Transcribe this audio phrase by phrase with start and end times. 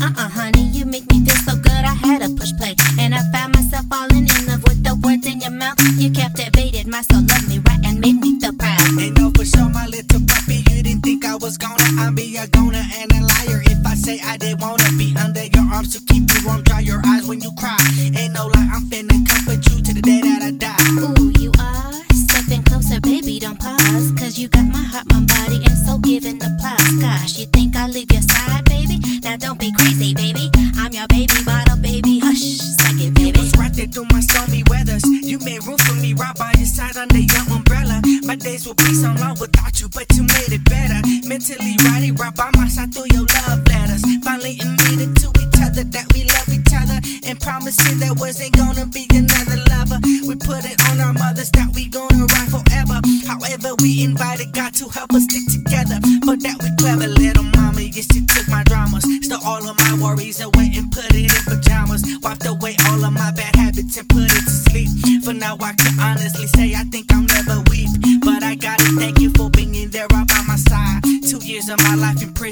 [0.00, 1.84] Uh-uh, honey, you make me feel so good.
[1.84, 5.26] I had a push play, and I found myself falling in love with the words
[5.26, 5.76] in your mouth.
[5.98, 8.80] You captivated my soul, love me right, and made me feel proud.
[8.98, 11.84] And know for sure, my little puppy, you didn't think I was gonna.
[11.98, 15.44] I'll be a goner and a liar if I say I didn't wanna be under
[15.44, 16.62] your arms to keep you warm.
[16.62, 17.76] Dry your eyes when you cry.
[18.16, 20.88] Ain't no lie, I'm finna comfort you to the day that I die.
[21.04, 23.38] Ooh, you are stepping closer, baby.
[23.38, 26.96] Don't pause, cause you got my heart, my body, and so giving the applause.
[27.00, 28.21] Gosh, you think I'll leave your
[29.62, 30.50] be crazy, baby.
[30.74, 32.18] I'm your baby bottle, baby.
[32.18, 33.38] Hush, second, it, You baby.
[33.38, 35.04] was right through my stormy weathers.
[35.06, 38.02] You made room for me right by your side under your umbrella.
[38.26, 40.98] My days would be so long without you, but you made it better.
[41.28, 44.02] Mentally ready, right by my side through your love letters.
[44.26, 46.98] Finally admitted to each other that we love each other.
[47.22, 50.02] And promising there wasn't gonna be another lover.
[50.26, 52.98] We put it on our mothers that we gonna ride forever.
[53.30, 55.51] However, we invited God to help us stick
[60.14, 62.02] worries away and put it in pajamas.
[62.22, 64.88] Wiped away all of my bad habits and put it to sleep.
[65.24, 67.88] For now, I can honestly say I think I'll never weep.
[68.20, 71.02] But I gotta thank you for being there right by my side.
[71.28, 72.51] Two years of my life in prison,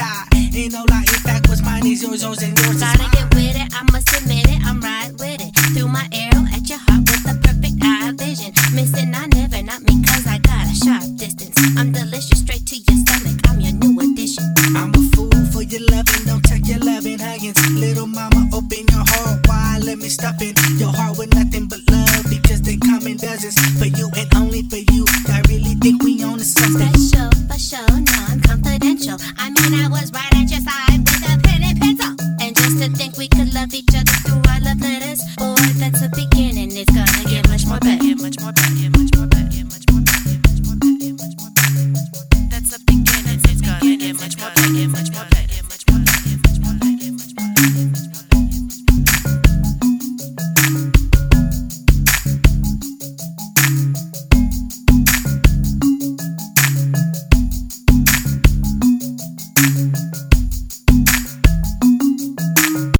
[0.00, 0.26] side.
[0.54, 2.80] Ain't no lie, in fact, was mine, is yours, yours, and yours.
[2.80, 5.52] Try to get with it, I must admit it, I'm right with it.
[5.74, 8.50] Through my arrow at your heart with the perfect eye vision.
[8.74, 11.56] Missing, I never, not me, cause I got a sharp distance.
[11.78, 14.44] I'm delicious, straight to your stomach, I'm your new addition.
[14.74, 17.60] I'm a fool for your loving, don't check your loving huggins.
[17.70, 21.80] Little mama, open your heart wide, let me stop in your heart with nothing but
[21.90, 22.24] love.
[22.28, 25.04] Because they come in dozens for you and only for you.
[25.28, 26.90] I really think we own the something.
[26.90, 27.29] Special.
[37.84, 38.79] more bad, much more bad.